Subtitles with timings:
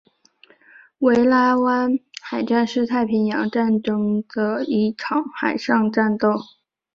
[0.97, 6.29] 维拉湾海战是太平洋战争中的一场海上战斗。